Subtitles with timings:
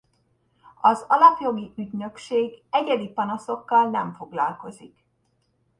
[0.81, 5.03] Az Alapjogi Ügynökség egyedi panaszokkal nem foglalkozik.